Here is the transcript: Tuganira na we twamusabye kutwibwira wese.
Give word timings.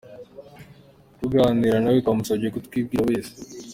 Tuganira 1.19 1.77
na 1.81 1.89
we 1.93 1.99
twamusabye 2.03 2.47
kutwibwira 2.53 3.01
wese. 3.09 3.33